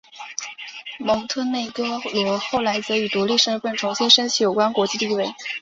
[0.97, 5.31] 蒙特内哥罗后来则以独立身份重新申请有关国际地位。